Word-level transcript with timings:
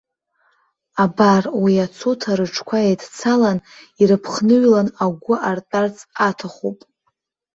Абар, 1.03 1.43
уи 1.61 1.73
ацуҭа 1.85 2.31
рыҽқәа 2.37 2.77
еидцалан, 2.87 3.57
ираԥхныҩлан 4.01 4.87
агәы 5.03 5.35
артәарц 5.49 5.97
аҭахуп. 6.27 6.79